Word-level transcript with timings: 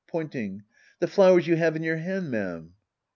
[Pointing.] 0.07 0.63
The 0.97 1.05
flowers 1.05 1.45
you 1.45 1.57
have 1.57 1.75
in 1.75 1.83
your 1.83 1.97
hand, 1.97 2.31
ma'am. 2.31 2.73